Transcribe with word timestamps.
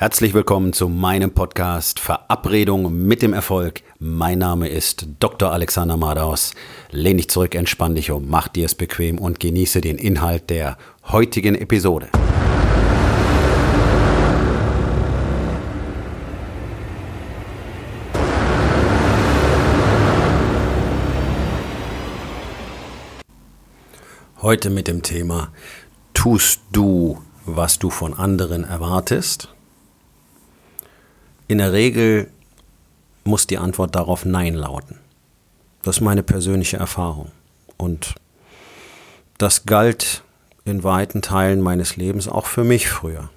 Herzlich 0.00 0.32
willkommen 0.32 0.72
zu 0.72 0.88
meinem 0.88 1.32
Podcast 1.32 1.98
Verabredung 1.98 3.04
mit 3.08 3.20
dem 3.20 3.32
Erfolg. 3.32 3.82
Mein 3.98 4.38
Name 4.38 4.68
ist 4.68 5.08
Dr. 5.18 5.50
Alexander 5.50 5.96
Madaus. 5.96 6.54
Lehn 6.92 7.16
dich 7.16 7.28
zurück, 7.28 7.56
entspann 7.56 7.96
dich 7.96 8.12
um, 8.12 8.28
mach 8.28 8.46
dir 8.46 8.66
es 8.66 8.76
bequem 8.76 9.18
und 9.18 9.40
genieße 9.40 9.80
den 9.80 9.98
Inhalt 9.98 10.50
der 10.50 10.78
heutigen 11.08 11.56
Episode. 11.56 12.10
Heute 24.42 24.70
mit 24.70 24.86
dem 24.86 25.02
Thema 25.02 25.48
Tust 26.14 26.60
du, 26.70 27.20
was 27.46 27.80
du 27.80 27.90
von 27.90 28.14
anderen 28.14 28.62
erwartest? 28.62 29.48
In 31.48 31.58
der 31.58 31.72
Regel 31.72 32.28
muss 33.24 33.46
die 33.46 33.58
Antwort 33.58 33.94
darauf 33.96 34.24
Nein 34.24 34.54
lauten. 34.54 34.98
Das 35.82 35.96
ist 35.96 36.00
meine 36.02 36.22
persönliche 36.22 36.76
Erfahrung. 36.76 37.30
Und 37.76 38.14
das 39.38 39.64
galt 39.64 40.22
in 40.64 40.84
weiten 40.84 41.22
Teilen 41.22 41.60
meines 41.60 41.96
Lebens 41.96 42.28
auch 42.28 42.46
für 42.46 42.64
mich 42.64 42.88
früher. 42.88 43.30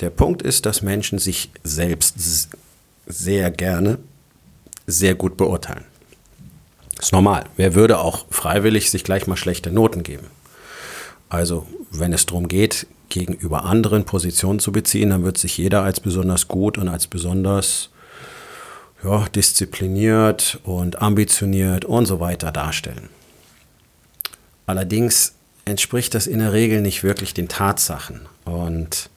Der 0.00 0.10
Punkt 0.10 0.42
ist, 0.42 0.66
dass 0.66 0.82
Menschen 0.82 1.18
sich 1.18 1.50
selbst 1.62 2.48
sehr 3.06 3.50
gerne 3.50 3.98
sehr 4.86 5.14
gut 5.14 5.36
beurteilen. 5.36 5.84
Ist 6.98 7.12
normal. 7.12 7.44
Wer 7.56 7.74
würde 7.74 7.98
auch 7.98 8.26
freiwillig 8.30 8.90
sich 8.90 9.04
gleich 9.04 9.26
mal 9.26 9.36
schlechte 9.36 9.70
Noten 9.70 10.02
geben? 10.02 10.26
Also, 11.28 11.66
wenn 11.90 12.12
es 12.12 12.26
darum 12.26 12.48
geht, 12.48 12.86
gegenüber 13.14 13.64
anderen 13.64 14.04
Positionen 14.04 14.58
zu 14.58 14.72
beziehen, 14.72 15.10
dann 15.10 15.24
wird 15.24 15.38
sich 15.38 15.56
jeder 15.56 15.82
als 15.82 16.00
besonders 16.00 16.48
gut 16.48 16.76
und 16.76 16.88
als 16.88 17.06
besonders 17.06 17.90
ja, 19.04 19.24
diszipliniert 19.28 20.58
und 20.64 21.00
ambitioniert 21.00 21.84
und 21.84 22.06
so 22.06 22.18
weiter 22.18 22.50
darstellen. 22.50 23.08
Allerdings 24.66 25.34
entspricht 25.64 26.14
das 26.14 26.26
in 26.26 26.40
der 26.40 26.52
Regel 26.52 26.80
nicht 26.80 27.04
wirklich 27.04 27.34
den 27.34 27.48
Tatsachen. 27.48 28.22
Und 28.44 29.10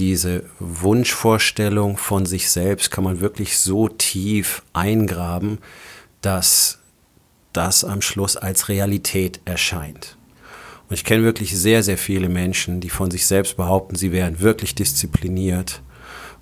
diese 0.00 0.42
Wunschvorstellung 0.58 1.96
von 1.96 2.26
sich 2.26 2.50
selbst 2.50 2.90
kann 2.90 3.04
man 3.04 3.20
wirklich 3.20 3.58
so 3.58 3.88
tief 3.88 4.62
eingraben, 4.72 5.58
dass 6.20 6.78
das 7.52 7.84
am 7.84 8.02
Schluss 8.02 8.36
als 8.36 8.68
Realität 8.68 9.40
erscheint. 9.44 10.16
Und 10.88 10.94
ich 10.94 11.04
kenne 11.04 11.24
wirklich 11.24 11.56
sehr, 11.56 11.82
sehr 11.82 11.98
viele 11.98 12.28
Menschen, 12.28 12.80
die 12.80 12.90
von 12.90 13.10
sich 13.10 13.26
selbst 13.26 13.56
behaupten, 13.56 13.96
sie 13.96 14.12
wären 14.12 14.40
wirklich 14.40 14.74
diszipliniert. 14.74 15.82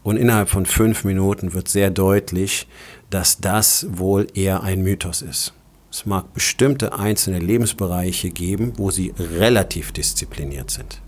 Und 0.02 0.16
innerhalb 0.16 0.48
von 0.48 0.66
fünf 0.66 1.04
Minuten 1.04 1.54
wird 1.54 1.68
sehr 1.68 1.90
deutlich, 1.90 2.66
dass 3.10 3.38
das 3.40 3.86
wohl 3.90 4.26
eher 4.34 4.62
ein 4.62 4.82
Mythos 4.82 5.22
ist. 5.22 5.54
Es 5.90 6.06
mag 6.06 6.32
bestimmte 6.32 6.98
einzelne 6.98 7.38
Lebensbereiche 7.38 8.30
geben, 8.30 8.72
wo 8.76 8.90
sie 8.90 9.12
relativ 9.18 9.92
diszipliniert 9.92 10.70
sind. 10.70 11.02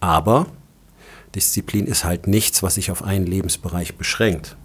Aber 0.00 0.46
Disziplin 1.34 1.86
ist 1.86 2.04
halt 2.04 2.26
nichts, 2.26 2.62
was 2.62 2.76
sich 2.76 2.90
auf 2.90 3.02
einen 3.02 3.26
Lebensbereich 3.26 3.96
beschränkt. 3.96 4.56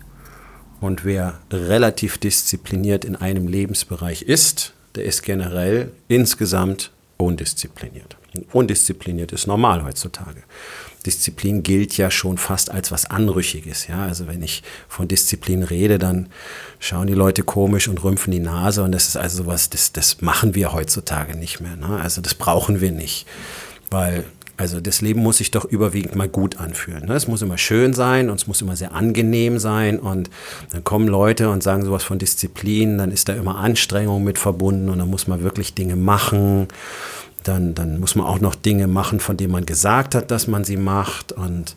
Und 0.79 1.05
wer 1.05 1.39
relativ 1.51 2.17
diszipliniert 2.17 3.03
in 3.03 3.15
einem 3.15 3.47
Lebensbereich 3.47 4.21
ist, 4.21 4.73
der 4.95 5.05
ist 5.05 5.23
generell 5.23 5.91
insgesamt 6.07 6.91
undiszipliniert. 7.17 8.17
Undiszipliniert 8.53 9.31
ist 9.31 9.47
normal 9.47 9.83
heutzutage. 9.83 10.43
Disziplin 11.05 11.63
gilt 11.63 11.95
ja 11.97 12.11
schon 12.11 12.37
fast 12.37 12.69
als 12.69 12.91
was 12.91 13.05
Anrüchiges. 13.05 13.87
Ja? 13.87 14.03
Also 14.03 14.27
wenn 14.27 14.43
ich 14.43 14.61
von 14.89 15.07
Disziplin 15.07 15.63
rede, 15.63 15.99
dann 15.99 16.27
schauen 16.79 17.07
die 17.07 17.13
Leute 17.13 17.43
komisch 17.43 17.87
und 17.87 18.03
rümpfen 18.03 18.31
die 18.31 18.39
Nase 18.39 18.83
und 18.83 18.91
das 18.91 19.07
ist 19.07 19.17
also 19.17 19.43
sowas, 19.43 19.69
das, 19.69 19.93
das 19.93 20.21
machen 20.21 20.53
wir 20.53 20.73
heutzutage 20.73 21.37
nicht 21.37 21.61
mehr. 21.61 21.77
Ne? 21.77 21.99
Also 22.01 22.21
das 22.21 22.35
brauchen 22.35 22.81
wir 22.81 22.91
nicht, 22.91 23.25
weil 23.89 24.25
also 24.57 24.81
das 24.81 25.01
Leben 25.01 25.21
muss 25.21 25.37
sich 25.37 25.51
doch 25.51 25.65
überwiegend 25.65 26.15
mal 26.15 26.27
gut 26.27 26.59
anfühlen. 26.59 27.05
Ne? 27.05 27.13
Es 27.13 27.27
muss 27.27 27.43
immer 27.43 27.59
schön 27.59 27.93
sein 27.93 28.31
und 28.31 28.37
es 28.37 28.47
muss 28.47 28.61
immer 28.61 28.75
sehr 28.75 28.93
angenehm 28.93 29.59
sein. 29.59 29.99
Und 29.99 30.31
dann 30.71 30.83
kommen 30.83 31.07
Leute 31.07 31.51
und 31.51 31.61
sagen 31.61 31.85
sowas 31.85 32.03
von 32.03 32.17
Disziplin, 32.17 32.97
dann 32.97 33.11
ist 33.11 33.29
da 33.29 33.33
immer 33.33 33.57
Anstrengung 33.57 34.23
mit 34.23 34.39
verbunden 34.39 34.89
und 34.89 34.97
dann 34.97 35.09
muss 35.09 35.27
man 35.27 35.43
wirklich 35.43 35.75
Dinge 35.75 35.95
machen. 35.95 36.67
Dann, 37.43 37.75
dann 37.75 37.99
muss 37.99 38.15
man 38.15 38.25
auch 38.25 38.39
noch 38.39 38.55
Dinge 38.55 38.87
machen, 38.87 39.19
von 39.19 39.37
denen 39.37 39.53
man 39.53 39.67
gesagt 39.67 40.15
hat, 40.15 40.31
dass 40.31 40.47
man 40.47 40.63
sie 40.63 40.77
macht. 40.77 41.31
Und 41.31 41.75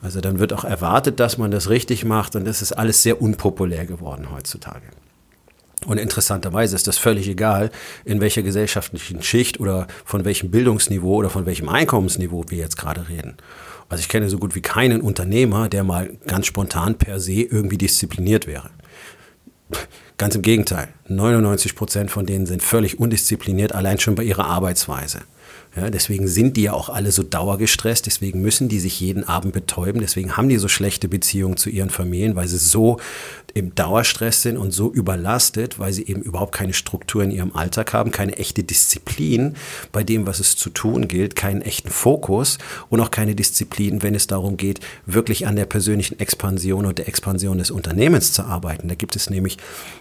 also 0.00 0.20
dann 0.20 0.38
wird 0.38 0.52
auch 0.52 0.64
erwartet, 0.64 1.18
dass 1.18 1.38
man 1.38 1.50
das 1.50 1.70
richtig 1.70 2.04
macht. 2.04 2.36
Und 2.36 2.46
das 2.46 2.62
ist 2.62 2.72
alles 2.72 3.02
sehr 3.02 3.20
unpopulär 3.20 3.84
geworden 3.84 4.28
heutzutage. 4.32 4.86
Und 5.86 5.98
interessanterweise 5.98 6.76
ist 6.76 6.86
das 6.86 6.98
völlig 6.98 7.28
egal, 7.28 7.70
in 8.04 8.20
welcher 8.20 8.42
gesellschaftlichen 8.42 9.22
Schicht 9.22 9.60
oder 9.60 9.86
von 10.04 10.24
welchem 10.24 10.50
Bildungsniveau 10.50 11.16
oder 11.16 11.30
von 11.30 11.46
welchem 11.46 11.68
Einkommensniveau 11.68 12.44
wir 12.48 12.58
jetzt 12.58 12.76
gerade 12.76 13.08
reden. 13.08 13.36
Also 13.88 14.00
ich 14.00 14.08
kenne 14.08 14.30
so 14.30 14.38
gut 14.38 14.54
wie 14.54 14.62
keinen 14.62 15.02
Unternehmer, 15.02 15.68
der 15.68 15.84
mal 15.84 16.10
ganz 16.26 16.46
spontan 16.46 16.96
per 16.96 17.20
se 17.20 17.42
irgendwie 17.42 17.78
diszipliniert 17.78 18.46
wäre. 18.46 18.70
Ganz 20.18 20.34
im 20.34 20.42
Gegenteil. 20.42 20.88
99 21.08 21.74
Prozent 21.74 22.10
von 22.10 22.26
denen 22.26 22.46
sind 22.46 22.62
völlig 22.62 22.98
undiszipliniert, 22.98 23.74
allein 23.74 23.98
schon 23.98 24.14
bei 24.14 24.22
ihrer 24.22 24.46
Arbeitsweise. 24.46 25.20
Ja, 25.74 25.88
deswegen 25.88 26.28
sind 26.28 26.58
die 26.58 26.64
ja 26.64 26.74
auch 26.74 26.90
alle 26.90 27.12
so 27.12 27.22
dauergestresst, 27.22 28.04
deswegen 28.04 28.42
müssen 28.42 28.68
die 28.68 28.78
sich 28.78 29.00
jeden 29.00 29.24
Abend 29.24 29.54
betäuben, 29.54 30.02
deswegen 30.02 30.36
haben 30.36 30.50
die 30.50 30.58
so 30.58 30.68
schlechte 30.68 31.08
Beziehungen 31.08 31.56
zu 31.56 31.70
ihren 31.70 31.88
Familien, 31.88 32.36
weil 32.36 32.46
sie 32.46 32.58
so 32.58 32.98
im 33.54 33.74
Dauerstress 33.74 34.42
sind 34.42 34.56
und 34.56 34.72
so 34.72 34.92
überlastet, 34.92 35.78
weil 35.78 35.92
sie 35.92 36.06
eben 36.06 36.22
überhaupt 36.22 36.52
keine 36.52 36.72
Struktur 36.72 37.22
in 37.22 37.30
ihrem 37.30 37.54
Alltag 37.54 37.92
haben, 37.92 38.10
keine 38.10 38.36
echte 38.36 38.62
Disziplin 38.64 39.54
bei 39.92 40.02
dem, 40.04 40.26
was 40.26 40.40
es 40.40 40.56
zu 40.56 40.70
tun 40.70 41.08
gilt, 41.08 41.36
keinen 41.36 41.62
echten 41.62 41.90
Fokus 41.90 42.58
und 42.88 43.00
auch 43.00 43.10
keine 43.10 43.34
Disziplin, 43.34 44.02
wenn 44.02 44.14
es 44.14 44.26
darum 44.26 44.56
geht, 44.56 44.80
wirklich 45.06 45.46
an 45.46 45.56
der 45.56 45.66
persönlichen 45.66 46.18
Expansion 46.18 46.86
und 46.86 46.98
der 46.98 47.08
Expansion 47.08 47.58
des 47.58 47.70
Unternehmens 47.70 48.32
zu 48.32 48.44
arbeiten. 48.44 48.88
Da 48.88 48.94
gibt 48.94 49.16
es 49.16 49.28
nämlich 49.28 49.58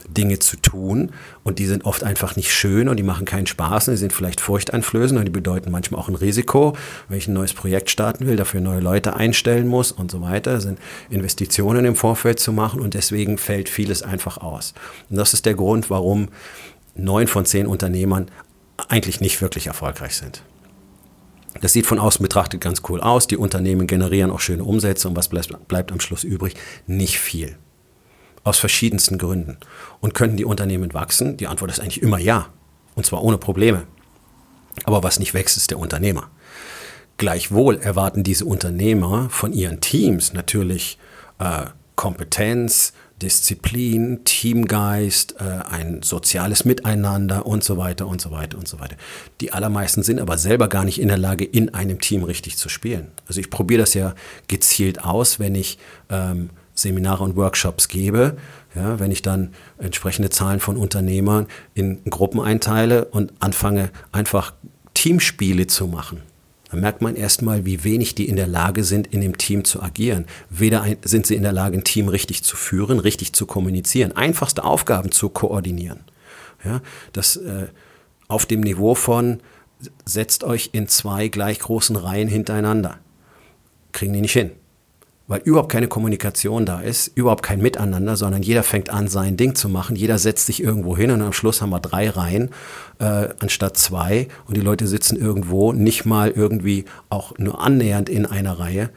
Dinge 0.08 0.40
zu 0.40 0.58
tun 0.58 1.12
und 1.44 1.60
die 1.60 1.66
sind 1.66 1.86
oft 1.86 2.04
einfach 2.04 2.36
nicht 2.36 2.54
schön 2.54 2.88
und 2.88 2.98
die 2.98 3.04
machen 3.04 3.26
keinen 3.26 3.48
Spaß 3.48 3.90
und 3.90 3.96
die 3.96 4.00
sind 4.00 4.14
vielleicht 4.14 4.42
furchteinflößend 4.42 5.20
und 5.20 5.26
die 5.26 5.32
bedeuten 5.32 5.61
manchmal 5.70 6.02
auch 6.02 6.08
ein 6.08 6.16
Risiko, 6.16 6.76
wenn 7.10 7.18
ich 7.18 7.28
ein 7.28 7.34
neues 7.34 7.54
Projekt 7.54 7.90
starten 7.90 8.28
will, 8.28 8.36
dafür 8.36 8.62
neue 8.62 8.80
Leute 8.80 9.16
einstellen 9.16 9.68
muss 9.68 9.92
und 9.92 10.12
so 10.12 10.22
weiter, 10.22 10.54
das 10.54 10.64
sind 10.64 10.80
Investitionen 11.10 11.86
im 11.86 11.96
Vorfeld 11.96 12.40
zu 12.40 12.52
machen 12.52 12.80
und 12.80 12.94
deswegen 12.94 13.38
fällt 13.38 13.70
vieles 13.70 14.04
einfach 14.04 14.38
aus. 14.38 14.74
Und 15.10 15.18
das 15.18 15.34
ist 15.34 15.46
der 15.46 15.54
Grund, 15.54 15.90
warum 15.90 16.30
neun 16.96 17.28
von 17.28 17.46
zehn 17.46 17.68
Unternehmern 17.68 18.30
eigentlich 18.88 19.22
nicht 19.22 19.42
wirklich 19.42 19.68
erfolgreich 19.68 20.16
sind. 20.16 20.44
Das 21.60 21.74
sieht 21.74 21.86
von 21.86 22.00
außen 22.00 22.24
betrachtet 22.24 22.62
ganz 22.62 22.82
cool 22.88 23.02
aus. 23.02 23.28
Die 23.28 23.38
Unternehmen 23.38 23.86
generieren 23.86 24.32
auch 24.32 24.40
schöne 24.40 24.64
Umsätze 24.64 25.08
und 25.08 25.16
was 25.16 25.28
bleibt, 25.28 25.68
bleibt 25.68 25.92
am 25.92 26.00
Schluss 26.00 26.24
übrig? 26.24 26.56
Nicht 26.88 27.20
viel. 27.20 27.58
Aus 28.44 28.58
verschiedensten 28.58 29.18
Gründen. 29.18 29.58
Und 30.00 30.14
könnten 30.14 30.38
die 30.38 30.46
Unternehmen 30.46 30.94
wachsen? 30.94 31.38
Die 31.38 31.48
Antwort 31.48 31.72
ist 31.72 31.80
eigentlich 31.80 32.02
immer 32.02 32.20
ja. 32.20 32.48
Und 32.96 33.06
zwar 33.06 33.24
ohne 33.24 33.38
Probleme. 33.38 33.84
Aber 34.84 35.04
was 35.04 35.20
nicht 35.20 35.34
wächst, 35.34 35.58
ist 35.58 35.72
der 35.72 35.80
Unternehmer. 35.80 36.30
Gleichwohl 37.18 37.78
erwarten 37.78 38.24
diese 38.24 38.46
Unternehmer 38.46 39.30
von 39.30 39.54
ihren 39.54 39.80
Teams 39.82 40.34
natürlich 40.34 40.98
äh, 41.40 41.66
Kompetenz, 41.96 42.94
Disziplin, 43.22 44.22
Teamgeist, 44.24 45.36
äh, 45.40 45.44
ein 45.70 46.02
soziales 46.02 46.66
Miteinander 46.66 47.46
und 47.46 47.64
so 47.64 47.78
weiter 47.78 48.08
und 48.08 48.20
so 48.20 48.32
weiter 48.32 48.58
und 48.58 48.68
so 48.68 48.80
weiter. 48.80 48.96
Die 49.40 49.54
allermeisten 49.54 50.02
sind 50.02 50.20
aber 50.20 50.38
selber 50.38 50.68
gar 50.68 50.84
nicht 50.84 51.00
in 51.00 51.10
der 51.10 51.20
Lage, 51.20 51.46
in 51.46 51.74
einem 51.74 52.00
Team 52.00 52.24
richtig 52.24 52.58
zu 52.58 52.70
spielen. 52.70 53.12
Also 53.28 53.40
ich 53.40 53.52
probiere 53.52 53.82
das 53.82 53.94
ja 53.94 54.16
gezielt 54.48 55.04
aus, 55.04 55.40
wenn 55.40 55.54
ich 55.54 55.78
ähm, 56.10 56.50
Seminare 56.74 57.24
und 57.24 57.36
Workshops 57.36 57.88
gebe, 57.88 58.38
ja, 58.76 59.00
wenn 59.00 59.12
ich 59.12 59.22
dann 59.22 59.54
entsprechende 59.78 60.30
Zahlen 60.30 60.60
von 60.60 60.78
Unternehmern 60.78 61.48
in 61.74 62.04
Gruppen 62.06 62.40
einteile 62.40 63.06
und 63.06 63.34
anfange 63.40 63.92
einfach 64.12 64.54
Teamspiele 64.94 65.68
zu 65.68 65.88
machen 65.88 66.22
dann 66.72 66.80
merkt 66.80 67.02
man 67.02 67.18
erstmal, 67.18 67.66
wie 67.66 67.84
wenig 67.84 68.16
die 68.16 68.30
in 68.30 68.38
der 68.38 68.48
Lage 68.48 68.86
sind, 68.86 69.08
in 69.08 69.20
dem 69.20 69.38
Team 69.38 69.66
zu 69.66 69.84
agieren. 69.84 70.26
Weder 70.50 70.86
sind 71.04 71.28
sie 71.28 71.36
in 71.36 71.44
der 71.44 71.52
Lage, 71.52 71.78
ein 71.78 71.84
Team 71.84 72.08
richtig 72.08 72.44
zu 72.44 72.56
führen, 72.56 73.00
richtig 73.00 73.34
zu 73.34 73.46
kommunizieren, 73.46 74.14
einfachste 74.14 74.64
Aufgaben 74.64 75.12
zu 75.12 75.28
koordinieren. 75.28 76.00
Ja, 76.64 76.82
das 77.12 77.36
äh, 77.36 77.68
auf 78.30 78.46
dem 78.46 78.62
Niveau 78.62 78.96
von 78.96 79.42
setzt 80.06 80.46
euch 80.46 80.70
in 80.72 80.88
zwei 80.88 81.28
gleich 81.28 81.60
großen 81.60 81.98
Reihen 81.98 82.30
hintereinander. 82.30 83.00
Kriegen 83.92 84.14
die 84.14 84.22
nicht 84.22 84.32
hin. 84.32 84.52
Weil 85.32 85.40
überhaupt 85.46 85.72
keine 85.72 85.88
Kommunikation 85.88 86.66
da 86.66 86.82
ist, 86.82 87.08
überhaupt 87.16 87.42
kein 87.42 87.62
Miteinander, 87.62 88.18
sondern 88.18 88.44
jeder 88.44 88.64
fängt 88.64 88.90
an, 88.90 89.08
sein 89.08 89.38
Ding 89.38 89.56
zu 89.56 89.70
machen. 89.70 89.96
Jeder 89.96 90.18
setzt 90.18 90.46
sich 90.46 90.62
irgendwo 90.62 90.98
hin 90.98 91.10
und 91.10 91.22
am 91.22 91.32
Schluss 91.32 91.62
haben 91.62 91.70
wir 91.70 91.80
drei 91.80 92.10
Reihen 92.10 92.50
äh, 93.00 93.30
anstatt 93.40 93.78
zwei 93.78 94.28
und 94.46 94.58
die 94.58 94.62
Leute 94.62 94.88
sitzen 94.88 95.16
irgendwo, 95.16 95.72
nicht 95.72 96.04
mal 96.04 96.32
irgendwie 96.32 96.84
auch 97.08 97.32
nur 97.38 97.62
annähernd 97.62 98.10
in 98.10 98.26
einer 98.26 98.60
Reihe. 98.60 98.90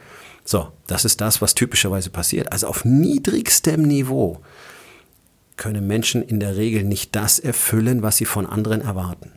So, 0.45 0.73
das 0.89 1.05
ist 1.05 1.21
das, 1.21 1.41
was 1.41 1.55
typischerweise 1.55 2.11
passiert. 2.11 2.51
Also 2.51 2.67
auf 2.67 2.85
niedrigstem 2.85 3.83
Niveau 3.83 4.41
können 5.57 5.87
Menschen 5.87 6.21
in 6.21 6.41
der 6.41 6.57
Regel 6.57 6.83
nicht 6.83 7.15
das 7.15 7.39
erfüllen, 7.39 8.03
was 8.03 8.17
sie 8.17 8.25
von 8.25 8.45
anderen 8.45 8.81
erwarten. 8.81 9.31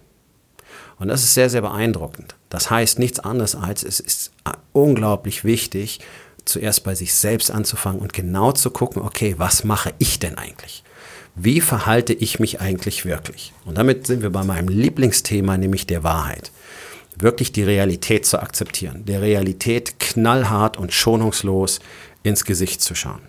Und 0.98 1.10
das 1.10 1.24
ist 1.24 1.36
sehr, 1.36 1.52
sehr 1.52 1.62
beeindruckend. 1.62 2.34
Das 2.50 2.72
heißt 2.72 2.98
nichts 2.98 3.20
anderes 3.20 3.56
als, 3.56 3.84
es 3.84 4.00
ist 4.00 4.32
unglaublich 4.74 5.44
wichtig, 5.44 6.00
zuerst 6.48 6.84
bei 6.84 6.96
sich 6.96 7.14
selbst 7.14 7.52
anzufangen 7.52 8.02
und 8.02 8.14
genau 8.14 8.52
zu 8.52 8.72
gucken, 8.72 9.02
okay, 9.02 9.36
was 9.38 9.64
mache 9.64 9.94
ich 10.00 10.20
denn 10.20 10.38
eigentlich? 10.38 10.84
Wie 11.36 11.62
verhalte 11.62 12.14
ich 12.14 12.40
mich 12.40 12.62
eigentlich 12.62 13.06
wirklich? 13.06 13.54
Und 13.66 13.78
damit 13.78 14.08
sind 14.08 14.24
wir 14.24 14.32
bei 14.32 14.44
meinem 14.44 14.70
Lieblingsthema, 14.70 15.58
nämlich 15.58 15.86
der 15.86 16.04
Wahrheit. 16.04 16.52
Wirklich 17.16 17.52
die 17.52 17.64
Realität 17.64 18.26
zu 18.26 18.40
akzeptieren, 18.42 19.06
der 19.06 19.22
Realität 19.22 20.00
knallhart 20.00 20.78
und 20.78 20.94
schonungslos 20.94 21.80
ins 22.24 22.46
Gesicht 22.46 22.82
zu 22.82 22.96
schauen. 22.96 23.22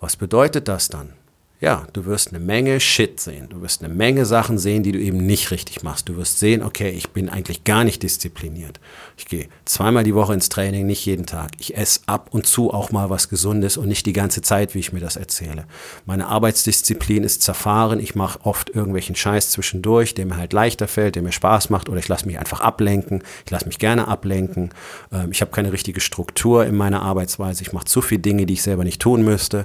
Was 0.00 0.16
bedeutet 0.16 0.68
das 0.68 0.88
dann? 0.88 1.12
Ja, 1.62 1.86
du 1.92 2.06
wirst 2.06 2.30
eine 2.30 2.40
Menge 2.40 2.80
Shit 2.80 3.20
sehen. 3.20 3.46
Du 3.48 3.62
wirst 3.62 3.84
eine 3.84 3.94
Menge 3.94 4.26
Sachen 4.26 4.58
sehen, 4.58 4.82
die 4.82 4.90
du 4.90 4.98
eben 4.98 5.18
nicht 5.18 5.52
richtig 5.52 5.84
machst. 5.84 6.08
Du 6.08 6.16
wirst 6.16 6.40
sehen, 6.40 6.60
okay, 6.60 6.90
ich 6.90 7.10
bin 7.10 7.28
eigentlich 7.28 7.62
gar 7.62 7.84
nicht 7.84 8.02
diszipliniert. 8.02 8.80
Ich 9.16 9.26
gehe 9.26 9.46
zweimal 9.64 10.02
die 10.02 10.16
Woche 10.16 10.34
ins 10.34 10.48
Training, 10.48 10.86
nicht 10.86 11.06
jeden 11.06 11.24
Tag. 11.24 11.52
Ich 11.60 11.76
esse 11.76 12.00
ab 12.06 12.30
und 12.32 12.48
zu 12.48 12.74
auch 12.74 12.90
mal 12.90 13.10
was 13.10 13.28
Gesundes 13.28 13.76
und 13.76 13.86
nicht 13.86 14.06
die 14.06 14.12
ganze 14.12 14.42
Zeit, 14.42 14.74
wie 14.74 14.80
ich 14.80 14.92
mir 14.92 14.98
das 14.98 15.14
erzähle. 15.14 15.64
Meine 16.04 16.26
Arbeitsdisziplin 16.26 17.22
ist 17.22 17.42
zerfahren. 17.42 18.00
Ich 18.00 18.16
mache 18.16 18.40
oft 18.44 18.70
irgendwelchen 18.70 19.14
Scheiß 19.14 19.50
zwischendurch, 19.50 20.14
der 20.14 20.26
mir 20.26 20.38
halt 20.38 20.52
leichter 20.52 20.88
fällt, 20.88 21.14
der 21.14 21.22
mir 21.22 21.30
Spaß 21.30 21.70
macht 21.70 21.88
oder 21.88 22.00
ich 22.00 22.08
lasse 22.08 22.26
mich 22.26 22.40
einfach 22.40 22.58
ablenken. 22.58 23.22
Ich 23.44 23.52
lasse 23.52 23.66
mich 23.66 23.78
gerne 23.78 24.08
ablenken. 24.08 24.70
Ähm, 25.12 25.30
ich 25.30 25.40
habe 25.40 25.52
keine 25.52 25.72
richtige 25.72 26.00
Struktur 26.00 26.66
in 26.66 26.74
meiner 26.74 27.02
Arbeitsweise. 27.02 27.62
Ich 27.62 27.72
mache 27.72 27.84
zu 27.84 28.02
viele 28.02 28.20
Dinge, 28.20 28.46
die 28.46 28.54
ich 28.54 28.62
selber 28.62 28.82
nicht 28.82 29.00
tun 29.00 29.22
müsste 29.22 29.64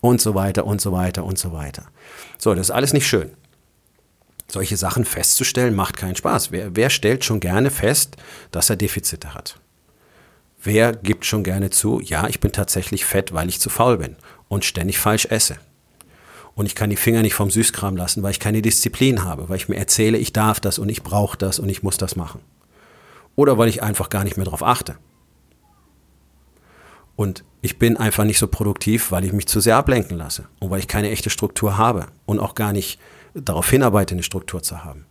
und 0.00 0.20
so 0.20 0.34
weiter 0.34 0.66
und 0.66 0.80
so 0.80 0.92
weiter 0.92 1.24
und 1.24 1.38
so 1.38 1.52
weiter. 1.52 1.86
So, 2.38 2.54
das 2.54 2.68
ist 2.68 2.74
alles 2.74 2.92
nicht 2.92 3.06
schön. 3.06 3.30
Solche 4.50 4.76
Sachen 4.76 5.04
festzustellen 5.04 5.74
macht 5.74 5.96
keinen 5.96 6.16
Spaß. 6.16 6.52
Wer, 6.52 6.74
wer 6.74 6.90
stellt 6.90 7.24
schon 7.24 7.40
gerne 7.40 7.70
fest, 7.70 8.16
dass 8.50 8.70
er 8.70 8.76
Defizite 8.76 9.34
hat? 9.34 9.60
Wer 10.62 10.92
gibt 10.92 11.24
schon 11.24 11.44
gerne 11.44 11.70
zu, 11.70 12.00
ja, 12.00 12.26
ich 12.26 12.40
bin 12.40 12.50
tatsächlich 12.50 13.04
fett, 13.04 13.32
weil 13.32 13.48
ich 13.48 13.60
zu 13.60 13.70
faul 13.70 13.98
bin 13.98 14.16
und 14.48 14.64
ständig 14.64 14.98
falsch 14.98 15.26
esse? 15.26 15.56
Und 16.54 16.66
ich 16.66 16.74
kann 16.74 16.90
die 16.90 16.96
Finger 16.96 17.22
nicht 17.22 17.34
vom 17.34 17.50
Süßkram 17.50 17.96
lassen, 17.96 18.22
weil 18.24 18.32
ich 18.32 18.40
keine 18.40 18.62
Disziplin 18.62 19.22
habe, 19.22 19.48
weil 19.48 19.58
ich 19.58 19.68
mir 19.68 19.76
erzähle, 19.76 20.18
ich 20.18 20.32
darf 20.32 20.58
das 20.58 20.80
und 20.80 20.88
ich 20.88 21.04
brauche 21.04 21.36
das 21.36 21.60
und 21.60 21.68
ich 21.68 21.84
muss 21.84 21.98
das 21.98 22.16
machen. 22.16 22.40
Oder 23.36 23.58
weil 23.58 23.68
ich 23.68 23.82
einfach 23.82 24.08
gar 24.08 24.24
nicht 24.24 24.36
mehr 24.36 24.44
darauf 24.44 24.64
achte. 24.64 24.96
Und 27.18 27.42
ich 27.62 27.80
bin 27.80 27.96
einfach 27.96 28.22
nicht 28.22 28.38
so 28.38 28.46
produktiv, 28.46 29.10
weil 29.10 29.24
ich 29.24 29.32
mich 29.32 29.48
zu 29.48 29.58
sehr 29.58 29.76
ablenken 29.76 30.16
lasse 30.16 30.44
und 30.60 30.70
weil 30.70 30.78
ich 30.78 30.86
keine 30.86 31.10
echte 31.10 31.30
Struktur 31.30 31.76
habe 31.76 32.06
und 32.26 32.38
auch 32.38 32.54
gar 32.54 32.72
nicht 32.72 33.00
darauf 33.34 33.68
hinarbeite, 33.68 34.14
eine 34.14 34.22
Struktur 34.22 34.62
zu 34.62 34.84
haben. 34.84 35.04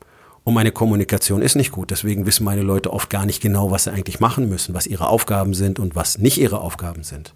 Und 0.45 0.53
meine 0.53 0.71
Kommunikation 0.71 1.41
ist 1.41 1.55
nicht 1.55 1.73
gut. 1.73 1.91
Deswegen 1.91 2.25
wissen 2.25 2.45
meine 2.45 2.61
Leute 2.61 2.93
oft 2.93 3.09
gar 3.09 3.25
nicht 3.25 3.41
genau, 3.41 3.71
was 3.71 3.83
sie 3.83 3.91
eigentlich 3.91 4.21
machen 4.21 4.47
müssen, 4.47 4.73
was 4.73 4.87
ihre 4.87 5.09
Aufgaben 5.09 5.53
sind 5.53 5.79
und 5.79 5.97
was 5.97 6.17
nicht 6.17 6.37
ihre 6.37 6.61
Aufgaben 6.61 7.03
sind. 7.03 7.33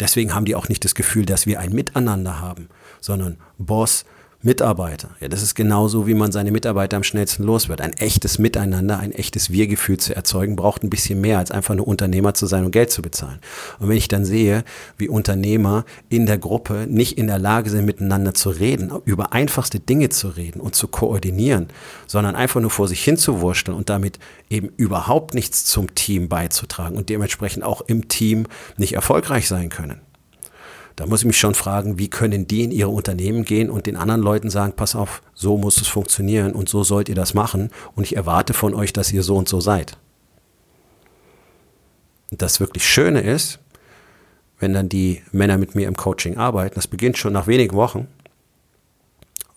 Deswegen 0.00 0.34
haben 0.34 0.46
die 0.46 0.54
auch 0.56 0.70
nicht 0.70 0.82
das 0.82 0.94
Gefühl, 0.94 1.26
dass 1.26 1.44
wir 1.44 1.60
ein 1.60 1.74
Miteinander 1.74 2.40
haben, 2.40 2.70
sondern 3.02 3.36
Boss, 3.58 4.06
Mitarbeiter. 4.42 5.10
Ja, 5.20 5.28
das 5.28 5.42
ist 5.42 5.54
genauso, 5.54 6.06
wie 6.06 6.14
man 6.14 6.32
seine 6.32 6.50
Mitarbeiter 6.50 6.96
am 6.96 7.02
schnellsten 7.02 7.42
los 7.42 7.68
wird. 7.68 7.82
Ein 7.82 7.92
echtes 7.92 8.38
Miteinander, 8.38 8.98
ein 8.98 9.12
echtes 9.12 9.50
Wir-Gefühl 9.50 9.98
zu 9.98 10.16
erzeugen, 10.16 10.56
braucht 10.56 10.82
ein 10.82 10.88
bisschen 10.88 11.20
mehr, 11.20 11.36
als 11.36 11.50
einfach 11.50 11.74
nur 11.74 11.86
Unternehmer 11.86 12.32
zu 12.32 12.46
sein 12.46 12.64
und 12.64 12.70
Geld 12.70 12.90
zu 12.90 13.02
bezahlen. 13.02 13.38
Und 13.80 13.90
wenn 13.90 13.98
ich 13.98 14.08
dann 14.08 14.24
sehe, 14.24 14.64
wie 14.96 15.10
Unternehmer 15.10 15.84
in 16.08 16.24
der 16.24 16.38
Gruppe 16.38 16.86
nicht 16.88 17.18
in 17.18 17.26
der 17.26 17.38
Lage 17.38 17.68
sind, 17.68 17.84
miteinander 17.84 18.32
zu 18.32 18.48
reden, 18.48 18.90
über 19.04 19.34
einfachste 19.34 19.78
Dinge 19.78 20.08
zu 20.08 20.28
reden 20.28 20.60
und 20.60 20.74
zu 20.74 20.88
koordinieren, 20.88 21.68
sondern 22.06 22.34
einfach 22.34 22.62
nur 22.62 22.70
vor 22.70 22.88
sich 22.88 23.04
hinzuwurschteln 23.04 23.76
und 23.76 23.90
damit 23.90 24.18
eben 24.48 24.70
überhaupt 24.78 25.34
nichts 25.34 25.66
zum 25.66 25.94
Team 25.94 26.30
beizutragen 26.30 26.96
und 26.96 27.10
dementsprechend 27.10 27.62
auch 27.62 27.82
im 27.82 28.08
Team 28.08 28.46
nicht 28.78 28.94
erfolgreich 28.94 29.48
sein 29.48 29.68
können 29.68 30.00
da 30.96 31.06
muss 31.06 31.20
ich 31.20 31.26
mich 31.26 31.38
schon 31.38 31.54
fragen, 31.54 31.98
wie 31.98 32.08
können 32.08 32.46
die 32.46 32.64
in 32.64 32.70
ihre 32.70 32.90
Unternehmen 32.90 33.44
gehen 33.44 33.70
und 33.70 33.86
den 33.86 33.96
anderen 33.96 34.20
Leuten 34.20 34.50
sagen, 34.50 34.74
pass 34.74 34.94
auf, 34.94 35.22
so 35.34 35.56
muss 35.56 35.80
es 35.80 35.88
funktionieren 35.88 36.52
und 36.52 36.68
so 36.68 36.84
sollt 36.84 37.08
ihr 37.08 37.14
das 37.14 37.34
machen 37.34 37.70
und 37.94 38.04
ich 38.04 38.16
erwarte 38.16 38.52
von 38.52 38.74
euch, 38.74 38.92
dass 38.92 39.12
ihr 39.12 39.22
so 39.22 39.36
und 39.36 39.48
so 39.48 39.60
seid. 39.60 39.96
Und 42.30 42.42
das 42.42 42.60
wirklich 42.60 42.86
Schöne 42.86 43.20
ist, 43.20 43.58
wenn 44.58 44.74
dann 44.74 44.88
die 44.88 45.22
Männer 45.32 45.58
mit 45.58 45.74
mir 45.74 45.88
im 45.88 45.96
Coaching 45.96 46.36
arbeiten, 46.36 46.74
das 46.74 46.86
beginnt 46.86 47.18
schon 47.18 47.32
nach 47.32 47.46
wenigen 47.46 47.76
Wochen, 47.76 48.06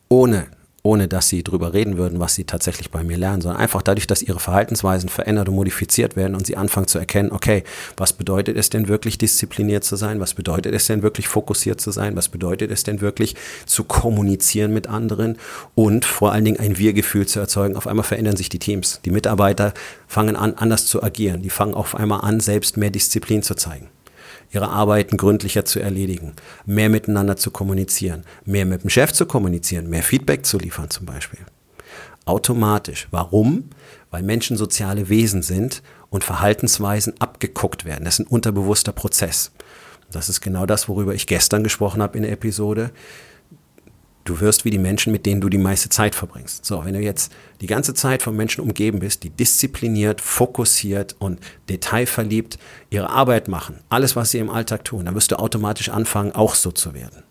ohne 0.08 0.48
ohne 0.84 1.08
dass 1.08 1.30
sie 1.30 1.44
darüber 1.44 1.74
reden 1.74 1.98
würden, 1.98 2.20
was 2.20 2.36
sie 2.36 2.44
tatsächlich 2.44 2.92
bei 2.92 3.04
mir 3.04 3.18
lernen, 3.18 3.42
sondern 3.42 3.62
einfach 3.62 3.82
dadurch, 3.82 4.06
dass 4.06 4.22
ihre 4.22 4.40
Verhaltensweisen 4.40 5.08
verändert 5.08 5.48
und 5.48 5.56
modifiziert 5.56 6.18
werden 6.18 6.36
und 6.36 6.46
sie 6.46 6.58
anfangen 6.58 6.88
zu 6.88 7.00
erkennen, 7.00 7.32
okay, 7.32 7.64
was 7.96 8.12
bedeutet 8.12 8.58
es 8.58 8.70
denn 8.70 8.90
wirklich 8.90 9.18
diszipliniert 9.18 9.86
zu 9.86 9.96
sein? 9.96 10.20
Was 10.20 10.34
bedeutet 10.34 10.76
es 10.76 10.86
denn 10.88 11.02
wirklich 11.02 11.30
fokussiert 11.30 11.80
zu 11.80 11.92
sein? 11.92 12.18
Was 12.18 12.28
bedeutet 12.28 12.70
es 12.70 12.84
denn 12.84 13.00
wirklich 13.00 13.36
zu 13.66 13.86
kommunizieren 13.86 14.74
mit 14.74 14.88
anderen 14.88 15.38
und 15.74 16.04
vor 16.04 16.34
allen 16.34 16.44
Dingen 16.44 16.60
ein 16.60 16.78
Wir-Gefühl 16.78 17.28
zu 17.28 17.40
erzeugen? 17.40 17.78
Auf 17.78 17.88
einmal 17.88 18.04
verändern 18.04 18.36
sich 18.36 18.50
die 18.50 18.60
Teams. 18.60 19.00
Die 19.06 19.12
Mitarbeiter 19.12 19.74
fangen 20.08 20.36
an, 20.36 20.54
anders 20.56 20.86
zu 20.86 21.02
agieren. 21.02 21.42
Die 21.42 21.50
fangen 21.50 21.76
auf 21.76 21.96
einmal 21.96 22.22
an, 22.22 22.42
selbst 22.42 22.76
mehr 22.76 22.90
Disziplin 22.90 23.42
zu 23.42 23.56
zeigen 23.56 23.88
ihre 24.54 24.70
Arbeiten 24.70 25.18
gründlicher 25.18 25.66
zu 25.66 25.80
erledigen, 25.80 26.34
mehr 26.66 26.90
miteinander 26.90 27.36
zu 27.36 27.52
kommunizieren, 27.52 28.24
mehr 28.46 28.66
mit 28.66 28.84
dem 28.84 28.90
Chef 28.90 29.12
zu 29.12 29.26
kommunizieren, 29.26 29.90
mehr 29.90 30.04
Feedback 30.04 30.46
zu 30.46 30.58
liefern 30.58 30.90
zum 30.90 31.06
Beispiel. 31.06 31.40
Automatisch. 32.26 33.08
Warum? 33.12 33.70
Weil 34.12 34.24
Menschen 34.24 34.56
soziale 34.56 35.10
Wesen 35.10 35.42
sind 35.42 35.82
und 36.10 36.24
Verhaltensweisen 36.24 37.20
abgeguckt 37.20 37.84
werden. 37.84 38.06
Das 38.06 38.20
ist 38.20 38.26
ein 38.26 38.32
unterbewusster 38.32 38.92
Prozess. 38.92 39.52
Das 40.12 40.30
ist 40.30 40.42
genau 40.42 40.66
das, 40.66 40.88
worüber 40.88 41.16
ich 41.16 41.28
gestern 41.28 41.64
gesprochen 41.64 42.02
habe 42.02 42.18
in 42.18 42.24
der 42.24 42.32
Episode. 42.32 42.92
Du 44.24 44.40
wirst 44.40 44.64
wie 44.64 44.70
die 44.70 44.78
Menschen, 44.78 45.12
mit 45.12 45.25
denen 45.25 45.42
du 45.42 45.50
die 45.50 45.58
meiste 45.58 45.90
Zeit 45.90 46.16
verbringst. 46.16 46.64
So, 46.64 46.86
wenn 46.86 46.94
du 46.94 47.02
jetzt 47.02 47.31
die 47.60 47.68
ganze 47.68 47.94
Zeit 47.94 48.22
von 48.24 48.36
Menschen 48.36 48.62
umgeben 48.62 49.00
bist, 49.00 49.24
die 49.24 49.30
diszipliniert, 49.30 50.22
fokussiert 50.22 51.16
und 51.20 51.42
detailverliebt 51.70 52.58
ihre 52.90 53.10
Arbeit 53.10 53.50
machen, 53.50 53.80
alles, 53.89 54.15
was 54.15 54.32
sie 54.32 54.39
im 54.39 54.50
Alltag 54.50 54.86
tun, 54.86 55.06
dann 55.06 55.15
wirst 55.15 55.32
du 55.32 55.39
automatisch 55.39 55.89
anfangen, 55.89 56.32
auch 56.32 56.56
so 56.56 56.72
zu 56.72 56.94
werden. 56.94 57.24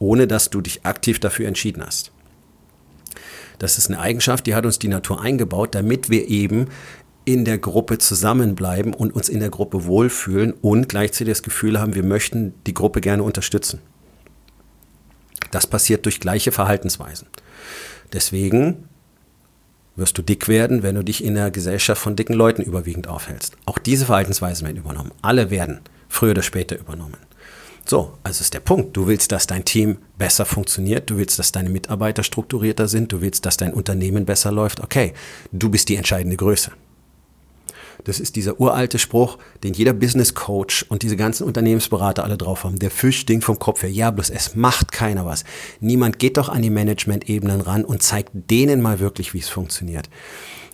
Ohne 0.00 0.26
dass 0.26 0.50
du 0.50 0.60
dich 0.60 0.84
aktiv 0.84 1.20
dafür 1.20 1.46
entschieden 1.46 1.84
hast. 1.86 2.10
Das 3.60 3.78
ist 3.78 3.88
eine 3.88 4.00
Eigenschaft, 4.00 4.46
die 4.46 4.56
hat 4.56 4.66
uns 4.66 4.80
die 4.80 4.88
Natur 4.88 5.20
eingebaut, 5.20 5.76
damit 5.76 6.10
wir 6.10 6.28
eben 6.28 6.66
in 7.24 7.44
der 7.44 7.58
Gruppe 7.58 7.98
zusammenbleiben 7.98 8.92
und 8.92 9.14
uns 9.14 9.28
in 9.28 9.40
der 9.40 9.50
Gruppe 9.50 9.86
wohlfühlen 9.86 10.52
und 10.52 10.88
gleichzeitig 10.88 11.32
das 11.32 11.42
Gefühl 11.42 11.80
haben, 11.80 11.94
wir 11.94 12.02
möchten 12.02 12.54
die 12.66 12.74
Gruppe 12.74 13.00
gerne 13.00 13.22
unterstützen. 13.22 13.80
Das 15.54 15.68
passiert 15.68 16.04
durch 16.04 16.18
gleiche 16.18 16.50
Verhaltensweisen. 16.50 17.28
Deswegen 18.12 18.88
wirst 19.94 20.18
du 20.18 20.22
dick 20.22 20.48
werden, 20.48 20.82
wenn 20.82 20.96
du 20.96 21.04
dich 21.04 21.22
in 21.22 21.36
der 21.36 21.52
Gesellschaft 21.52 22.02
von 22.02 22.16
dicken 22.16 22.34
Leuten 22.34 22.60
überwiegend 22.62 23.06
aufhältst. 23.06 23.56
Auch 23.64 23.78
diese 23.78 24.06
Verhaltensweisen 24.06 24.66
werden 24.66 24.78
übernommen. 24.78 25.12
Alle 25.22 25.50
werden 25.50 25.78
früher 26.08 26.32
oder 26.32 26.42
später 26.42 26.76
übernommen. 26.76 27.18
So, 27.86 28.18
also 28.24 28.40
ist 28.40 28.52
der 28.52 28.60
Punkt. 28.60 28.96
Du 28.96 29.06
willst, 29.06 29.30
dass 29.30 29.46
dein 29.46 29.64
Team 29.64 29.98
besser 30.18 30.44
funktioniert, 30.44 31.08
du 31.08 31.18
willst, 31.18 31.38
dass 31.38 31.52
deine 31.52 31.70
Mitarbeiter 31.70 32.24
strukturierter 32.24 32.88
sind, 32.88 33.12
du 33.12 33.20
willst, 33.20 33.46
dass 33.46 33.56
dein 33.56 33.74
Unternehmen 33.74 34.24
besser 34.24 34.50
läuft. 34.50 34.80
Okay, 34.80 35.14
du 35.52 35.68
bist 35.68 35.88
die 35.88 35.94
entscheidende 35.94 36.36
Größe. 36.36 36.72
Das 38.02 38.20
ist 38.20 38.36
dieser 38.36 38.60
uralte 38.60 38.98
Spruch, 38.98 39.38
den 39.62 39.74
jeder 39.74 39.92
Business 39.92 40.34
Coach 40.34 40.84
und 40.88 41.02
diese 41.02 41.16
ganzen 41.16 41.44
Unternehmensberater 41.44 42.24
alle 42.24 42.36
drauf 42.36 42.64
haben. 42.64 42.78
Der 42.78 42.90
Fisch 42.90 43.20
stinkt 43.20 43.44
vom 43.44 43.58
Kopf 43.58 43.82
her. 43.82 43.90
Ja, 43.90 44.10
bloß 44.10 44.30
es 44.30 44.56
macht 44.56 44.90
keiner 44.90 45.24
was. 45.24 45.44
Niemand 45.80 46.18
geht 46.18 46.36
doch 46.36 46.48
an 46.48 46.62
die 46.62 46.70
Management-Ebenen 46.70 47.60
ran 47.60 47.84
und 47.84 48.02
zeigt 48.02 48.32
denen 48.34 48.82
mal 48.82 48.98
wirklich, 48.98 49.34
wie 49.34 49.38
es 49.38 49.48
funktioniert. 49.48 50.10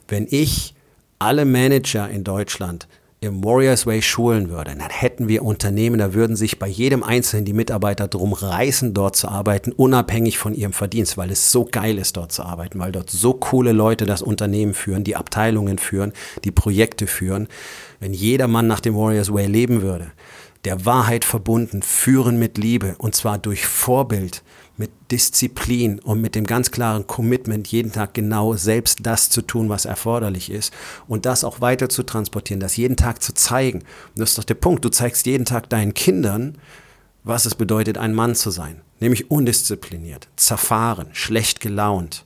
Wenn 0.09 0.27
ich 0.31 0.75
alle 1.19 1.45
Manager 1.45 2.09
in 2.09 2.25
Deutschland 2.25 2.89
im 3.23 3.45
Warriors 3.45 3.87
Way 3.87 4.01
schulen 4.01 4.49
würde, 4.49 4.75
dann 4.75 4.89
hätten 4.89 5.29
wir 5.29 5.43
Unternehmen, 5.45 5.99
da 5.99 6.15
würden 6.15 6.37
sich 6.37 6.59
bei 6.59 6.67
jedem 6.67 7.03
Einzelnen 7.03 7.45
die 7.45 7.53
Mitarbeiter 7.53 8.09
drum 8.09 8.33
reißen, 8.33 8.95
dort 8.95 9.15
zu 9.15 9.29
arbeiten, 9.29 9.73
unabhängig 9.73 10.39
von 10.39 10.55
ihrem 10.55 10.73
Verdienst, 10.73 11.19
weil 11.19 11.31
es 11.31 11.53
so 11.53 11.67
geil 11.71 11.99
ist, 11.99 12.17
dort 12.17 12.33
zu 12.33 12.43
arbeiten, 12.45 12.79
weil 12.79 12.93
dort 12.93 13.11
so 13.11 13.35
coole 13.35 13.73
Leute 13.73 14.07
das 14.07 14.23
Unternehmen 14.23 14.73
führen, 14.73 15.05
die 15.05 15.17
Abteilungen 15.17 15.77
führen, 15.77 16.15
die 16.45 16.51
Projekte 16.51 17.07
führen. 17.07 17.49
Wenn 17.99 18.15
jeder 18.15 18.49
Mann 18.49 18.67
nach 18.67 18.81
dem 18.81 18.97
Warriors 18.97 19.31
Way 19.31 19.49
leben 19.49 19.83
würde, 19.83 20.13
der 20.65 20.87
Wahrheit 20.87 21.27
verbunden, 21.27 21.83
führen 21.83 22.39
mit 22.39 22.57
Liebe 22.57 22.95
und 22.97 23.15
zwar 23.15 23.37
durch 23.37 23.67
Vorbild, 23.67 24.43
mit 24.81 24.91
Disziplin 25.11 25.99
und 25.99 26.23
mit 26.23 26.35
dem 26.35 26.47
ganz 26.47 26.71
klaren 26.71 27.07
Commitment, 27.07 27.69
jeden 27.69 27.93
Tag 27.93 28.15
genau 28.15 28.55
selbst 28.55 29.01
das 29.03 29.29
zu 29.29 29.43
tun, 29.43 29.69
was 29.69 29.85
erforderlich 29.85 30.51
ist 30.51 30.73
und 31.07 31.27
das 31.27 31.45
auch 31.45 31.61
weiter 31.61 31.91
zu 31.91 32.03
transportieren, 32.03 32.61
das 32.61 32.79
jeden 32.79 32.97
Tag 32.97 33.23
zu 33.23 33.35
zeigen. 33.35 33.81
Und 33.81 34.19
das 34.19 34.31
ist 34.31 34.39
doch 34.39 34.45
der 34.45 34.55
Punkt. 34.55 34.83
Du 34.83 34.89
zeigst 34.89 35.27
jeden 35.27 35.45
Tag 35.45 35.69
deinen 35.69 35.93
Kindern, 35.93 36.57
was 37.25 37.45
es 37.45 37.55
bedeutet, 37.55 37.99
ein 37.99 38.15
Mann 38.15 38.35
zu 38.35 38.51
sein. 38.51 38.81
Nämlich 39.01 39.31
undiszipliniert, 39.31 40.29
zerfahren, 40.37 41.09
schlecht 41.13 41.61
gelaunt. 41.61 42.25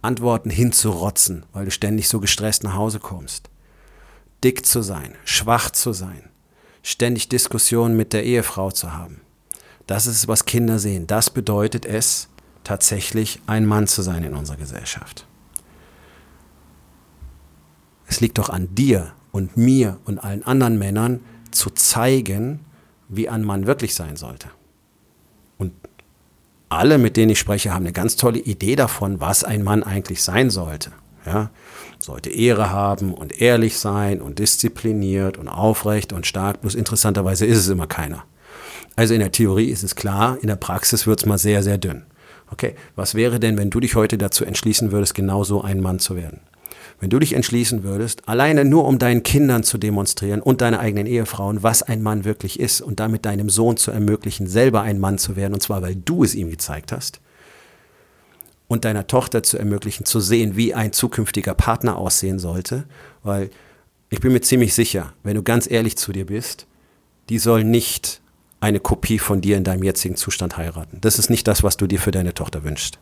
Antworten 0.00 0.50
hinzurotzen, 0.50 1.44
weil 1.52 1.64
du 1.64 1.72
ständig 1.72 2.08
so 2.08 2.20
gestresst 2.20 2.62
nach 2.62 2.74
Hause 2.74 3.00
kommst. 3.00 3.50
Dick 4.44 4.64
zu 4.64 4.80
sein, 4.80 5.16
schwach 5.24 5.70
zu 5.70 5.92
sein, 5.92 6.30
ständig 6.84 7.28
Diskussionen 7.28 7.96
mit 7.96 8.12
der 8.12 8.22
Ehefrau 8.22 8.70
zu 8.70 8.92
haben 8.92 9.23
das 9.86 10.06
ist, 10.06 10.28
was 10.28 10.44
Kinder 10.44 10.78
sehen. 10.78 11.06
Das 11.06 11.30
bedeutet 11.30 11.86
es, 11.86 12.28
tatsächlich 12.64 13.40
ein 13.46 13.66
Mann 13.66 13.86
zu 13.86 14.02
sein 14.02 14.24
in 14.24 14.34
unserer 14.34 14.56
Gesellschaft. 14.56 15.26
Es 18.06 18.20
liegt 18.20 18.38
doch 18.38 18.48
an 18.48 18.74
dir 18.74 19.12
und 19.32 19.56
mir 19.56 19.98
und 20.04 20.18
allen 20.18 20.44
anderen 20.44 20.78
Männern 20.78 21.20
zu 21.50 21.70
zeigen, 21.70 22.60
wie 23.08 23.28
ein 23.28 23.42
Mann 23.42 23.66
wirklich 23.66 23.94
sein 23.94 24.16
sollte. 24.16 24.48
Und 25.58 25.72
alle, 26.68 26.98
mit 26.98 27.16
denen 27.16 27.30
ich 27.30 27.38
spreche, 27.38 27.72
haben 27.72 27.84
eine 27.84 27.92
ganz 27.92 28.16
tolle 28.16 28.38
Idee 28.38 28.76
davon, 28.76 29.20
was 29.20 29.44
ein 29.44 29.62
Mann 29.62 29.82
eigentlich 29.82 30.22
sein 30.22 30.50
sollte. 30.50 30.92
Ja, 31.26 31.50
sollte 31.98 32.28
Ehre 32.28 32.70
haben 32.70 33.14
und 33.14 33.40
ehrlich 33.40 33.78
sein 33.78 34.20
und 34.20 34.38
diszipliniert 34.38 35.38
und 35.38 35.48
aufrecht 35.48 36.12
und 36.12 36.26
stark. 36.26 36.60
Bloß 36.60 36.74
interessanterweise 36.74 37.46
ist 37.46 37.58
es 37.58 37.68
immer 37.68 37.86
keiner. 37.86 38.24
Also 38.96 39.14
in 39.14 39.20
der 39.20 39.32
Theorie 39.32 39.70
ist 39.70 39.82
es 39.82 39.96
klar, 39.96 40.38
in 40.40 40.46
der 40.46 40.56
Praxis 40.56 41.06
wird 41.06 41.20
es 41.20 41.26
mal 41.26 41.38
sehr, 41.38 41.62
sehr 41.62 41.78
dünn. 41.78 42.04
Okay, 42.50 42.74
was 42.94 43.14
wäre 43.14 43.40
denn, 43.40 43.58
wenn 43.58 43.70
du 43.70 43.80
dich 43.80 43.96
heute 43.96 44.18
dazu 44.18 44.44
entschließen 44.44 44.92
würdest, 44.92 45.14
genauso 45.14 45.62
ein 45.62 45.80
Mann 45.80 45.98
zu 45.98 46.14
werden? 46.14 46.40
Wenn 47.00 47.10
du 47.10 47.18
dich 47.18 47.32
entschließen 47.32 47.82
würdest, 47.82 48.28
alleine 48.28 48.64
nur 48.64 48.86
um 48.86 48.98
deinen 48.98 49.24
Kindern 49.24 49.64
zu 49.64 49.78
demonstrieren 49.78 50.40
und 50.40 50.60
deine 50.60 50.78
eigenen 50.78 51.06
Ehefrauen, 51.06 51.62
was 51.62 51.82
ein 51.82 52.02
Mann 52.02 52.24
wirklich 52.24 52.60
ist 52.60 52.80
und 52.80 53.00
damit 53.00 53.26
deinem 53.26 53.50
Sohn 53.50 53.76
zu 53.76 53.90
ermöglichen, 53.90 54.46
selber 54.46 54.82
ein 54.82 55.00
Mann 55.00 55.18
zu 55.18 55.34
werden, 55.34 55.54
und 55.54 55.60
zwar 55.60 55.82
weil 55.82 55.96
du 55.96 56.22
es 56.22 56.34
ihm 56.34 56.50
gezeigt 56.50 56.92
hast, 56.92 57.20
und 58.68 58.84
deiner 58.84 59.06
Tochter 59.06 59.42
zu 59.42 59.58
ermöglichen, 59.58 60.06
zu 60.06 60.20
sehen, 60.20 60.56
wie 60.56 60.74
ein 60.74 60.92
zukünftiger 60.92 61.54
Partner 61.54 61.98
aussehen 61.98 62.38
sollte, 62.38 62.84
weil 63.22 63.50
ich 64.08 64.20
bin 64.20 64.32
mir 64.32 64.40
ziemlich 64.40 64.74
sicher, 64.74 65.12
wenn 65.22 65.34
du 65.34 65.42
ganz 65.42 65.68
ehrlich 65.70 65.96
zu 65.96 66.12
dir 66.12 66.26
bist, 66.26 66.66
die 67.28 67.38
soll 67.38 67.64
nicht 67.64 68.22
eine 68.64 68.80
Kopie 68.80 69.18
von 69.18 69.42
dir 69.42 69.58
in 69.58 69.64
deinem 69.64 69.82
jetzigen 69.82 70.16
Zustand 70.16 70.56
heiraten. 70.56 70.98
Das 71.02 71.18
ist 71.18 71.28
nicht 71.28 71.46
das, 71.46 71.62
was 71.62 71.76
du 71.76 71.86
dir 71.86 72.00
für 72.00 72.12
deine 72.12 72.32
Tochter 72.32 72.64
wünschst. 72.64 72.98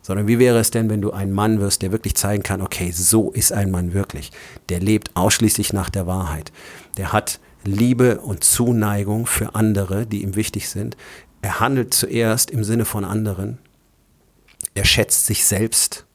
Sondern 0.00 0.26
wie 0.26 0.38
wäre 0.38 0.58
es 0.58 0.70
denn, 0.70 0.88
wenn 0.88 1.02
du 1.02 1.12
ein 1.12 1.30
Mann 1.30 1.60
wirst, 1.60 1.82
der 1.82 1.92
wirklich 1.92 2.14
zeigen 2.14 2.42
kann, 2.42 2.62
okay, 2.62 2.90
so 2.90 3.32
ist 3.32 3.52
ein 3.52 3.70
Mann 3.70 3.92
wirklich. 3.92 4.32
Der 4.70 4.80
lebt 4.80 5.14
ausschließlich 5.14 5.74
nach 5.74 5.90
der 5.90 6.06
Wahrheit. 6.06 6.52
Der 6.96 7.12
hat 7.12 7.38
Liebe 7.64 8.20
und 8.20 8.44
Zuneigung 8.44 9.26
für 9.26 9.54
andere, 9.54 10.06
die 10.06 10.22
ihm 10.22 10.36
wichtig 10.36 10.70
sind. 10.70 10.96
Er 11.42 11.60
handelt 11.60 11.92
zuerst 11.92 12.50
im 12.50 12.64
Sinne 12.64 12.86
von 12.86 13.04
anderen. 13.04 13.58
Er 14.74 14.86
schätzt 14.86 15.26
sich 15.26 15.44
selbst. 15.44 16.06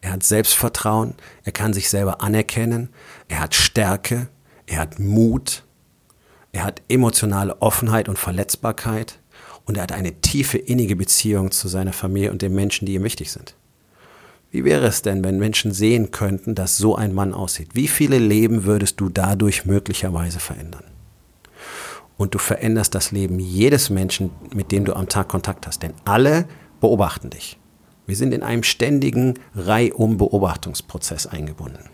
Er 0.00 0.12
hat 0.12 0.22
Selbstvertrauen. 0.22 1.16
Er 1.44 1.52
kann 1.52 1.74
sich 1.74 1.90
selber 1.90 2.22
anerkennen. 2.22 2.88
Er 3.28 3.40
hat 3.40 3.54
Stärke. 3.54 4.28
Er 4.64 4.78
hat 4.78 4.98
Mut. 4.98 5.64
Er 6.52 6.64
hat 6.64 6.82
emotionale 6.88 7.60
Offenheit 7.62 8.08
und 8.08 8.18
Verletzbarkeit 8.18 9.18
und 9.64 9.76
er 9.76 9.84
hat 9.84 9.92
eine 9.92 10.20
tiefe 10.20 10.58
innige 10.58 10.96
Beziehung 10.96 11.50
zu 11.50 11.68
seiner 11.68 11.92
Familie 11.92 12.32
und 12.32 12.42
den 12.42 12.54
Menschen, 12.54 12.86
die 12.86 12.94
ihm 12.94 13.04
wichtig 13.04 13.30
sind. 13.30 13.54
Wie 14.50 14.64
wäre 14.64 14.86
es 14.86 15.02
denn, 15.02 15.22
wenn 15.22 15.38
Menschen 15.38 15.72
sehen 15.72 16.10
könnten, 16.10 16.56
dass 16.56 16.76
so 16.76 16.96
ein 16.96 17.14
Mann 17.14 17.34
aussieht? 17.34 17.68
Wie 17.74 17.86
viele 17.86 18.18
Leben 18.18 18.64
würdest 18.64 18.98
du 19.00 19.08
dadurch 19.08 19.64
möglicherweise 19.64 20.40
verändern? 20.40 20.82
Und 22.16 22.34
du 22.34 22.38
veränderst 22.38 22.94
das 22.94 23.12
Leben 23.12 23.38
jedes 23.38 23.90
Menschen, 23.90 24.30
mit 24.52 24.72
dem 24.72 24.84
du 24.84 24.94
am 24.94 25.08
Tag 25.08 25.28
Kontakt 25.28 25.66
hast. 25.68 25.84
Denn 25.84 25.94
alle 26.04 26.46
beobachten 26.80 27.30
dich. 27.30 27.58
Wir 28.06 28.16
sind 28.16 28.34
in 28.34 28.42
einem 28.42 28.64
ständigen 28.64 29.34
Reihum-Beobachtungsprozess 29.54 31.28
eingebunden. 31.28 31.88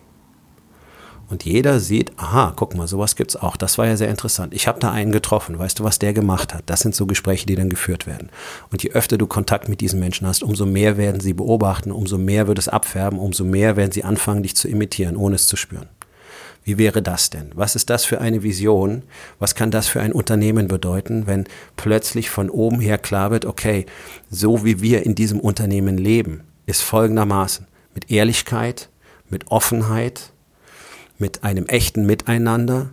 Und 1.28 1.44
jeder 1.44 1.80
sieht, 1.80 2.12
aha, 2.18 2.52
guck 2.54 2.76
mal, 2.76 2.86
sowas 2.86 3.16
gibt's 3.16 3.34
auch. 3.34 3.56
Das 3.56 3.78
war 3.78 3.86
ja 3.86 3.96
sehr 3.96 4.08
interessant. 4.08 4.54
Ich 4.54 4.68
habe 4.68 4.78
da 4.78 4.92
einen 4.92 5.10
getroffen. 5.10 5.58
Weißt 5.58 5.78
du, 5.78 5.84
was 5.84 5.98
der 5.98 6.12
gemacht 6.12 6.54
hat? 6.54 6.62
Das 6.66 6.80
sind 6.80 6.94
so 6.94 7.06
Gespräche, 7.06 7.46
die 7.46 7.56
dann 7.56 7.68
geführt 7.68 8.06
werden. 8.06 8.30
Und 8.70 8.84
je 8.84 8.92
öfter 8.92 9.18
du 9.18 9.26
Kontakt 9.26 9.68
mit 9.68 9.80
diesen 9.80 9.98
Menschen 9.98 10.26
hast, 10.26 10.44
umso 10.44 10.66
mehr 10.66 10.96
werden 10.96 11.20
sie 11.20 11.32
beobachten, 11.32 11.90
umso 11.90 12.16
mehr 12.16 12.46
wird 12.46 12.58
es 12.58 12.68
abfärben, 12.68 13.18
umso 13.18 13.44
mehr 13.44 13.76
werden 13.76 13.90
sie 13.90 14.04
anfangen, 14.04 14.44
dich 14.44 14.54
zu 14.54 14.68
imitieren, 14.68 15.16
ohne 15.16 15.34
es 15.34 15.48
zu 15.48 15.56
spüren. 15.56 15.88
Wie 16.62 16.78
wäre 16.78 17.00
das 17.00 17.30
denn? 17.30 17.50
Was 17.54 17.76
ist 17.76 17.90
das 17.90 18.04
für 18.04 18.20
eine 18.20 18.42
Vision? 18.42 19.02
Was 19.38 19.54
kann 19.54 19.70
das 19.70 19.86
für 19.86 20.00
ein 20.00 20.12
Unternehmen 20.12 20.66
bedeuten, 20.66 21.28
wenn 21.28 21.44
plötzlich 21.76 22.28
von 22.28 22.50
oben 22.50 22.80
her 22.80 22.98
klar 22.98 23.30
wird, 23.30 23.46
okay, 23.46 23.86
so 24.30 24.64
wie 24.64 24.80
wir 24.80 25.06
in 25.06 25.14
diesem 25.14 25.38
Unternehmen 25.38 25.96
leben, 25.96 26.42
ist 26.66 26.82
folgendermaßen 26.82 27.68
mit 27.94 28.10
Ehrlichkeit, 28.10 28.88
mit 29.28 29.48
Offenheit, 29.50 30.32
mit 31.18 31.44
einem 31.44 31.66
echten 31.66 32.06
Miteinander, 32.06 32.90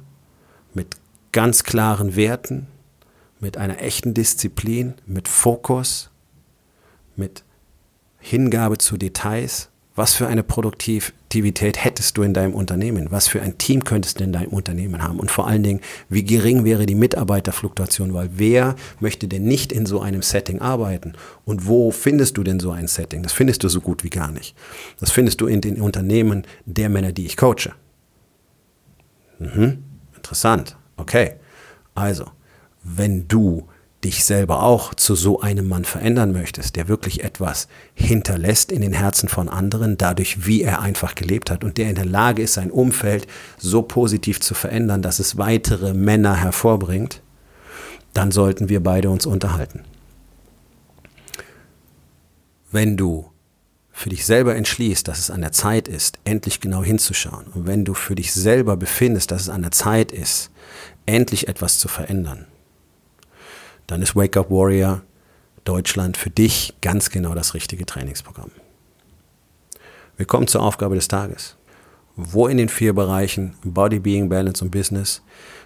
mit 0.74 0.98
ganz 1.32 1.64
klaren 1.64 2.16
Werten, 2.16 2.68
mit 3.40 3.58
einer 3.58 3.82
echten 3.82 4.14
Disziplin, 4.14 4.94
mit 5.06 5.28
Fokus, 5.28 6.10
mit 7.16 7.44
Hingabe 8.20 8.78
zu 8.78 8.98
Details. 8.98 9.70
Was 9.96 10.16
für 10.16 10.26
eine 10.26 10.42
Produktivität 10.42 11.84
hättest 11.84 12.18
du 12.18 12.24
in 12.24 12.34
deinem 12.34 12.56
Unternehmen? 12.56 13.12
Was 13.12 13.28
für 13.28 13.44
ein 13.44 13.60
Team 13.60 13.84
könntest 13.84 14.20
du 14.20 14.24
in 14.24 14.34
deinem 14.34 14.50
Unternehmen 14.50 15.04
haben? 15.04 15.20
Und 15.20 15.30
vor 15.30 15.46
allen 15.46 15.62
Dingen, 15.62 15.82
wie 16.10 16.24
gering 16.24 16.64
wäre 16.66 16.88
die 16.88 16.96
Mitarbeiterfluktuation? 16.96 18.12
Weil 18.12 18.30
wer 18.34 18.76
möchte 19.00 19.28
denn 19.28 19.44
nicht 19.44 19.72
in 19.72 19.86
so 19.86 20.02
einem 20.02 20.24
Setting 20.24 20.62
arbeiten? 20.62 21.14
Und 21.46 21.68
wo 21.68 21.92
findest 21.92 22.38
du 22.38 22.44
denn 22.44 22.60
so 22.60 22.72
ein 22.72 22.88
Setting? 22.88 23.22
Das 23.22 23.34
findest 23.34 23.64
du 23.64 23.70
so 23.70 23.82
gut 23.82 24.04
wie 24.04 24.10
gar 24.10 24.32
nicht. 24.32 24.56
Das 25.00 25.12
findest 25.12 25.42
du 25.42 25.46
in 25.46 25.62
den 25.62 25.80
Unternehmen 25.80 26.44
der 26.66 26.90
Männer, 26.90 27.12
die 27.12 27.28
ich 27.28 27.38
coache. 27.38 27.74
Mhm, 29.44 29.84
interessant. 30.16 30.78
Okay. 30.98 31.36
Also, 31.96 32.26
wenn 32.84 33.28
du 33.28 33.68
dich 34.04 34.26
selber 34.26 34.64
auch 34.64 34.94
zu 34.94 35.16
so 35.16 35.40
einem 35.40 35.68
Mann 35.68 35.86
verändern 35.86 36.34
möchtest, 36.34 36.76
der 36.76 36.88
wirklich 36.88 37.24
etwas 37.24 37.68
hinterlässt 37.94 38.72
in 38.72 38.82
den 38.82 38.94
Herzen 38.94 39.30
von 39.30 39.48
anderen, 39.48 39.98
dadurch, 39.98 40.46
wie 40.46 40.62
er 40.62 40.82
einfach 40.82 41.16
gelebt 41.16 41.50
hat 41.50 41.64
und 41.64 41.78
der 41.78 41.90
in 41.90 41.96
der 41.96 42.06
Lage 42.06 42.42
ist, 42.42 42.54
sein 42.54 42.72
Umfeld 42.72 43.28
so 43.58 43.82
positiv 43.82 44.42
zu 44.42 44.54
verändern, 44.54 45.02
dass 45.02 45.20
es 45.20 45.38
weitere 45.38 45.94
Männer 45.94 46.36
hervorbringt, 46.36 47.22
dann 48.14 48.32
sollten 48.32 48.68
wir 48.70 48.84
beide 48.84 49.10
uns 49.10 49.26
unterhalten. 49.26 49.82
Wenn 52.72 52.98
du 52.98 53.33
für 53.96 54.10
dich 54.10 54.26
selber 54.26 54.56
entschließt, 54.56 55.08
dass 55.08 55.20
es 55.20 55.32
an 55.32 55.42
der 55.42 55.52
Zeit 55.52 55.88
ist, 55.88 56.18
endlich 56.26 56.60
genau 56.60 56.84
hinzuschauen, 56.84 57.46
und 57.54 57.68
wenn 57.68 57.86
du 57.86 57.94
für 57.94 58.16
dich 58.16 58.34
selber 58.34 58.76
befindest, 58.76 59.32
dass 59.32 59.44
es 59.44 59.50
an 59.50 59.62
der 59.62 59.72
Zeit 59.72 60.12
ist, 60.12 60.50
endlich 61.06 61.48
etwas 61.48 61.78
zu 61.78 61.88
verändern, 61.88 62.48
dann 63.88 64.02
ist 64.02 64.16
Wake 64.16 64.36
Up 64.36 64.50
Warrior 64.50 65.04
Deutschland 65.64 66.18
für 66.18 66.32
dich 66.32 66.74
ganz 66.82 67.12
genau 67.12 67.36
das 67.36 67.54
richtige 67.54 67.86
Trainingsprogramm. 67.86 68.52
Wir 70.18 70.26
kommen 70.26 70.48
zur 70.48 70.64
Aufgabe 70.64 70.96
des 70.96 71.08
Tages. 71.08 71.56
Wo 72.16 72.48
in 72.48 72.58
den 72.58 72.70
vier 72.70 72.94
Bereichen 72.94 73.56
Body, 73.64 74.00
Being, 74.00 74.30
Balance 74.30 74.64
und 74.64 74.72
Business 74.72 75.22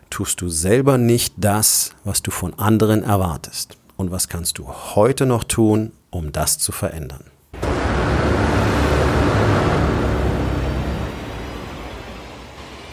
tust 0.10 0.40
du 0.42 0.50
selber 0.50 0.98
nicht 0.98 1.34
das, 1.38 1.92
was 2.04 2.22
du 2.22 2.32
von 2.32 2.54
anderen 2.54 3.04
erwartest? 3.04 3.78
Und 3.98 4.12
was 4.12 4.30
kannst 4.30 4.58
du 4.58 4.68
heute 4.68 5.26
noch 5.26 5.44
tun, 5.44 5.92
um 6.10 6.32
das 6.32 6.58
zu 6.60 6.72
verändern? 6.72 7.26